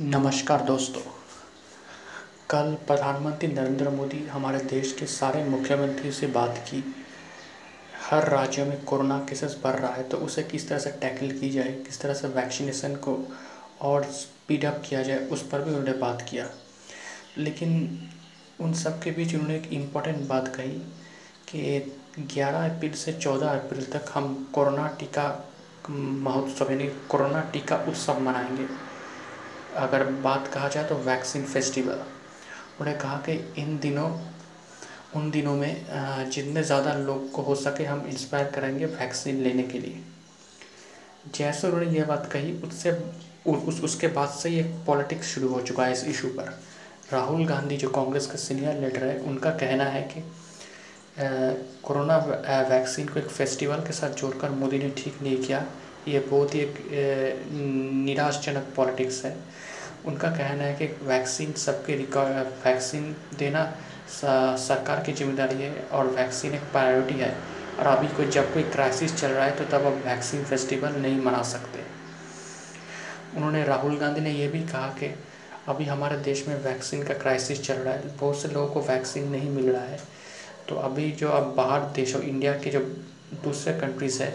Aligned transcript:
नमस्कार 0.00 0.62
दोस्तों। 0.62 1.00
कल 2.50 2.74
प्रधानमंत्री 2.86 3.48
नरेंद्र 3.48 3.90
मोदी 3.90 4.18
हमारे 4.26 4.58
देश 4.58 4.92
के 4.92 5.06
सारे 5.06 5.42
मुख्यमंत्री 5.44 6.12
से 6.12 6.26
बात 6.26 6.58
की। 6.68 6.82
हर 8.10 8.28
राज्यों 8.28 8.66
में 8.66 8.84
कोरोना 8.84 9.18
केसेस 9.18 9.56
बढ़ 9.64 9.76
रहा 9.76 9.92
है 9.92 10.02
तो 10.02 10.16
उसे 10.16 10.42
किस 10.42 10.68
तरह 10.68 10.78
से 10.78 10.90
टैकल 10.90 11.30
की 11.30 11.50
जाए, 11.50 11.72
किस 11.86 12.00
तरह 12.00 12.14
से 12.14 12.28
वैक्सीनेशन 12.28 12.94
को 12.96 13.18
और 13.80 14.04
स्पीड 14.04 14.64
अप 14.64 14.82
किया 14.88 15.02
जाए, 15.02 15.18
उस 15.18 15.46
पर 15.48 15.62
भी 15.62 15.70
उन्होंने 15.70 15.92
बात 15.92 16.26
किया। 16.30 16.50
लेकिन 17.38 18.08
उन 18.60 18.72
सब 18.72 19.02
के 19.02 19.10
बीच 19.10 19.34
उन्होंने 19.34 19.56
एक 19.56 19.72
इंपॉर्टेंट 19.72 20.28
बात 20.28 20.48
कही 20.48 20.78
कि 21.48 21.92
11 22.18 22.68
अप्रैल 22.70 22.92
से 22.92 23.12
14 23.12 23.48
अप्रैल 23.48 23.84
तक 23.84 24.12
हम 24.14 24.52
कोरोना 24.54 24.86
टीका 24.88 25.50
महोत्सव 25.90 26.70
यानी 26.70 26.88
कोरोना 27.08 27.40
टीका 27.40 27.76
उत्सव 27.88 28.20
मनाएँगे। 28.20 28.89
अगर 29.76 30.04
बात 30.22 30.48
कहा 30.54 30.68
जाए 30.68 30.84
तो 30.84 30.94
वैक्सीन 30.96 31.44
फेस्टिवल। 31.44 31.92
उन्होंने 31.92 32.98
कहा 32.98 33.16
कि 33.28 33.32
इन 33.58 33.78
दिनों, 33.78 34.10
उन 35.16 35.30
दिनों 35.30 35.54
में 35.56 35.86
जितने 36.30 36.62
ज़्यादा 36.62 36.92
लोग 36.96 37.30
को 37.32 37.42
हो 37.42 37.54
सके 37.56 37.84
हम 37.84 38.04
इंस्पायर 38.08 38.50
करेंगे 38.50 38.86
वैक्सीन 38.86 39.42
लेने 39.42 39.62
के 39.62 39.78
लिए। 39.78 40.02
जैसे 41.34 41.66
उन्होंने 41.68 41.90
यह 41.90 42.04
बात 42.06 42.28
कही, 42.32 42.52
उससे 42.58 42.90
उस, 43.46 43.80
उसके 43.82 44.08
बाद 44.08 44.28
से 44.30 44.48
ही 44.48 44.58
एक 44.60 44.74
पॉलिटिक्स 44.86 45.34
शुरू 45.34 45.48
हो 45.48 45.60
चुका 45.62 45.84
है 45.84 45.92
इस 45.92 46.04
इशू 46.06 46.28
पर। 46.28 46.52
राहुल 47.12 47.44
गांधी 47.46 47.76
जो 47.76 47.88
कांग्रेस 47.90 48.26
के 48.26 48.38
सीनियर 48.38 48.80
लीडर 48.80 49.04
है, 49.04 49.18
उनका 49.20 49.50
कहना 49.52 49.84
है 49.86 50.02
कि 50.12 50.22
कोरोना 51.84 52.16
वैक्सीन 52.70 53.08
को 53.08 53.18
एक 53.20 53.28
फेस्टिवल 53.28 53.80
के 53.86 53.92
साथ 53.92 54.10
जोड़कर 54.20 54.50
मोदी 54.50 54.78
ने 54.78 54.90
ठीक 54.96 55.22
नहीं 55.22 55.36
किया। 55.36 55.64
ये 56.08 56.18
बहुत 56.20 56.54
ही 56.54 56.60
एक 56.60 56.74
निराशजनक 58.10 58.72
पॉलिटिक्स 58.76 59.24
है। 59.24 59.36
उनका 60.06 60.28
कहना 60.30 60.64
है 60.64 60.74
कि 60.74 60.86
वैक्सीन 61.06 61.52
सबके 61.58 61.94
वैक्सीन 62.64 63.14
देना 63.38 63.64
सरकार 64.10 65.02
की 65.06 65.12
ज़िम्मेदारी 65.12 65.62
है 65.62 65.88
और 65.88 66.06
वैक्सीन 66.10 66.54
एक 66.54 66.62
प्रायोरिटी 66.72 67.14
है। 67.16 67.34
और 67.78 67.86
अभी 67.86 68.08
कोई 68.16 68.26
जब 68.28 68.52
कोई 68.54 68.62
क्राइसिस 68.64 69.14
चल 69.16 69.28
रहा 69.28 69.44
है 69.44 69.56
तो 69.56 69.64
तब 69.66 69.84
अब 69.86 70.02
वैक्सीन 70.06 70.44
फेस्टिवल 70.44 70.96
नहीं 70.96 71.20
मना 71.22 71.42
सकते। 71.44 71.82
उन्होंने 73.36 73.62
राहुल 73.64 73.96
गांधी 73.98 74.20
ने 74.20 74.30
यह 74.30 74.50
भी 74.50 74.60
कहा 74.62 74.88
कि 74.98 75.14
अभी 75.68 75.84
हमारे 75.84 76.16
देश 76.20 76.46
में 76.48 76.54
वैक्सीन 76.64 77.02
का 77.02 77.14
क्राइसिस 77.14 77.62
चल 77.62 77.74
रहा 77.74 77.94
है। 77.94 78.16
बहुत 78.16 78.40
से 78.42 78.48
लोगों 78.48 78.68
को 78.68 78.80
वैक्सीन 78.82 79.28
नहीं 79.28 79.50
मिल 79.50 79.70
रहा 79.70 79.84
है। 79.84 79.98
तो 80.68 80.76
अभी 80.78 81.10
जो 81.12 81.28
अब 81.30 81.54
बाहर 81.56 81.80
देशों 81.94 82.22
इंडिया 82.22 82.52
के 82.54 82.70
जो 82.70 82.80
दूसरे 83.44 83.72
कंट्रीज़ 83.80 84.22
है 84.22 84.30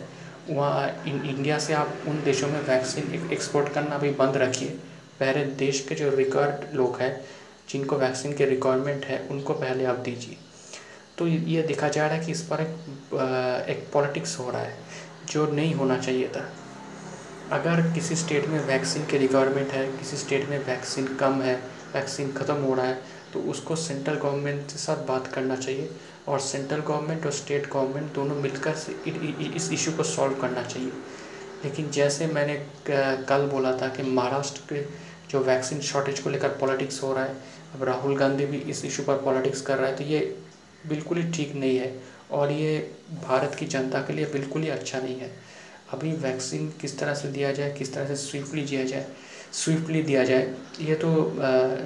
वहाँ 0.50 1.04
इंडिया 1.08 1.58
से 1.60 1.74
आप 1.74 2.04
उन 2.08 2.22
देशों 2.24 2.48
में 2.48 2.60
वैक्सीन 2.62 3.30
एक्सपोर्ट 3.34 3.70
करना 3.74 3.98
भी 3.98 4.10
बंद 4.14 4.38
रखिए। 4.38 4.70
पहले 5.20 5.44
देश 5.58 5.80
के 5.90 5.96
जो 5.96 6.10
रिकॉर्ड 6.16 6.76
लोग 6.76 7.00
हैं, 7.02 7.14
जिनको 7.70 7.98
वैक्सीन 7.98 8.34
के 8.34 8.46
रिक्वायरमेंट 8.46 9.06
है, 9.06 9.20
उनको 9.32 9.54
पहले 9.54 9.86
आप 9.86 10.00
दीजिए। 10.00 10.38
तो 11.18 11.28
ये 11.28 11.62
देखा 11.64 11.88
जा 11.90 12.06
रहा 12.08 12.16
है 12.16 12.26
कि 12.26 12.32
इस 12.32 12.42
पर 12.44 12.62
एक 12.62 13.70
एक 13.70 13.88
पॉलिटिक्स 13.94 14.38
हो 14.40 14.50
रहा 14.52 14.62
है, 14.62 14.78
जो 15.30 15.46
नहीं 15.52 15.74
होना 15.74 15.98
चाहिए 15.98 16.28
था। 16.28 16.46
अगर 17.52 17.82
किसी 17.94 18.16
स्टेट 18.16 18.48
में 18.48 18.60
वैक्सीन 18.68 19.06
के 19.06 19.18
रिक्वायरमेंट 19.18 19.72
है, 19.72 19.86
किसी 19.98 20.18
स्टेट 20.18 20.50
में 20.50 20.58
वैक्सीन 20.60 21.08
कम 21.16 21.42
है 21.42 21.56
वैक्सीन 21.96 22.32
ख़त्म 22.34 22.56
हो 22.56 22.74
रहा 22.76 22.86
है 22.86 22.98
तो 23.36 23.42
उसको 23.52 23.76
सेंट्रल 23.76 24.16
गवर्नमेंट 24.16 24.62
के 24.64 24.78
साथ 24.80 25.06
बात 25.08 25.28
करना 25.28 25.56
चाहिए 25.56 25.90
और 26.28 26.40
सेंट्रल 26.42 26.80
गवर्नमेंट 26.82 27.26
और 27.26 27.32
स्टेट 27.34 27.68
गवर्नमेंट 27.74 28.14
दोनों 28.14 28.36
मिलकर 28.36 28.76
इस 29.56 29.70
इशू 29.74 29.92
को 29.92 30.04
सॉल्व 30.06 30.36
करना 30.42 30.64
चाहिए। 30.64 30.92
लेकिन 31.64 31.90
जैसे 31.92 32.28
मैंने 32.28 32.56
कल 32.90 33.48
बोला 33.52 33.72
था 33.78 33.88
कि 33.88 34.04
महाराष्ट्र 34.04 34.62
के 34.70 34.82
जो 35.32 35.40
वैक्सीन 35.44 35.80
शॉर्टेज 35.82 36.20
को 36.20 36.30
लेकर 36.30 36.50
पॉलिटिक्स 36.60 37.02
हो 37.04 37.14
रहा 37.14 37.24
है, 37.24 37.36
अब 37.76 37.84
राहुल 37.84 38.16
गांधी 38.18 38.46
भी 38.46 38.58
इस 38.72 38.84
इशू 38.86 39.04
पर 39.04 39.22
पॉलिटिक्स 39.22 39.62
कर 39.62 39.78
रहा 39.78 39.90
है 39.90 39.96
तो 39.96 40.04
ये 40.04 40.20
बिल्कुल 40.88 41.18
ही 41.18 41.32
ठीक 41.32 41.56
नहीं 41.56 41.78
है 41.78 41.94
और 42.32 42.52
ये 42.52 42.78
भारत 43.24 43.56
की 43.56 43.66
जनता 43.68 44.02
के 44.02 44.14
लिए 44.14 44.26
बिल्कुल 44.34 44.62
ही 44.62 44.70
अच्छा 44.70 45.00
नहीं 45.00 45.20
है। 45.20 45.32
अभी 45.94 46.12
वैक्सीन 46.22 46.70
किस 46.82 46.98
तरह 47.00 47.14
से 47.14 47.28
दिया 47.28 47.52
जाए, 47.52 47.74
किस 47.74 47.94
तरह 47.94 48.08
से 48.08 48.16
स्विफ्टली 48.18 48.62
दिया 48.64 48.84
जाए 48.84 49.06
स्विफ्टली 49.56 50.02
दिया 50.04 50.24
जाए, 50.24 50.54
ये 50.82 50.96
तो 50.96 51.10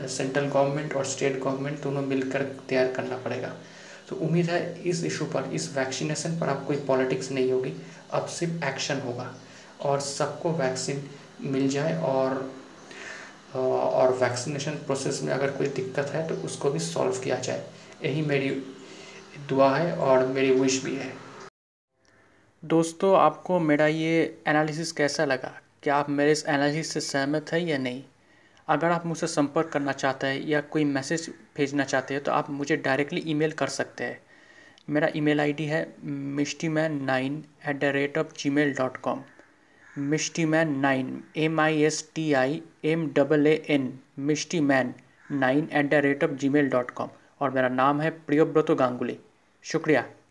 सेंट्रल 0.07 0.46
गवर्नमेंट 0.46 0.94
और 0.96 1.06
स्टेट 1.06 1.40
गवर्नमेंट 1.40 1.81
दोनों 1.84 2.02
मिलकर 2.03 2.44
तैयार 2.69 2.91
करना 2.94 3.18
पड़ेगा। 3.18 3.53
तो 4.09 4.16
उम्मीद 4.18 4.50
है 4.50 4.62
इस 4.90 5.03
इशू 5.06 5.25
पर, 5.25 5.50
इस 5.53 5.69
वैक्सीनेशन 5.78 6.40
पर 6.40 6.47
अब 6.47 6.66
कोई 6.68 6.78
पॉलिटिक्स 6.88 7.31
नहीं 7.31 7.52
होगी, 7.52 7.74
अब 8.12 8.25
सिर्फ़ 8.29 8.63
एक्शन 8.66 9.00
होगा 9.00 9.34
और 9.81 10.00
सबको 10.02 10.52
वैक्सीन 10.53 11.03
मिल 11.41 11.68
जाए 11.69 12.02
और 12.03 12.52
और 13.56 14.13
वैक्सीनेशन 14.13 14.72
प्रोसेस 14.85 15.22
में 15.24 15.31
अगर 15.34 15.52
कोई 15.52 15.68
दिक्कत 15.69 16.09
है 16.13 16.28
तो 16.28 16.35
उसको 16.46 16.72
भी 16.72 16.79
सॉल्व 16.79 17.19
किया 17.19 17.35
जाए। 17.38 17.63
यही 18.03 18.22
मेरी 18.22 18.50
दुआ 19.50 19.69
है 19.75 19.96
और 19.97 20.25
मेरी 20.28 20.52
विश 20.52 20.84
भी 20.84 20.96
है। 20.96 21.13
दोस्तों, 22.63 23.16
आपको 23.18 23.59
मेरा 23.59 23.88
ये 23.88 24.41
एनालिसिस 24.47 24.91
कैसा 24.91 25.25
लगा? 25.25 25.52
क्या 25.84 25.95
आप 25.95 26.09
मेरे 26.09 26.31
इस 26.31 26.44
एनालिसिस 26.45 26.91
से 26.94 27.01
सहमत 27.01 27.51
हैं 27.53 27.59
या 27.59 27.78
नहीं? 27.78 28.03
अगर 28.67 28.91
आप 28.91 29.06
मुझसे 29.06 29.28
संपर्क 29.28 29.69
करना 29.69 29.91
चाहते 29.91 30.28
हैं 30.28 30.41
या 30.47 30.62
कोई 30.62 30.84
मैसेज 30.85 31.29
भेजना 31.57 31.84
चाहते 31.84 32.13
हैं 32.13 32.23
तो 32.23 32.31
आप 32.31 32.50
मुझे 32.50 32.78
डायरेक्टली 32.78 33.23
ईमेल 33.28 33.51
कर 33.51 33.67
सकते 33.67 34.03
हैं। 34.03 34.19
मेरा 34.90 35.09
ईमेल 35.16 35.40
आईडी 35.41 35.66
है 35.66 35.81
Mishti 36.03 36.69
man 36.69 37.01
nine 37.03 37.44
at 37.67 37.79
the 37.79 37.94
rate 37.95 38.17
of 38.17 38.34
Gmail 38.50 38.73
dot 38.73 38.97
com. 38.97 39.23
Mishti 39.97 40.45
man 40.45 40.78
nine 40.79 41.23
M 41.38 41.59
I 41.59 41.81
S 41.84 42.03
T 42.16 42.31
I 42.34 42.61
M 42.85 43.09
double 43.13 43.47
A 43.47 43.56
N 43.69 43.91
Mishti 44.19 44.59
man 44.61 44.94
nine 45.31 45.69
at 45.73 45.90
the 45.90 46.03
rate 46.06 46.23
of 46.23 46.31
Gmail 46.50 46.69
dot 46.69 46.91
com. 46.91 47.09
और 47.41 47.51
मेरा 47.51 47.69
नाम 47.69 48.01
है 48.01 48.09
प्रियोव्रतो 48.19 48.75
गांगुली। 48.75 49.19
शुक्रिया। 49.66 50.06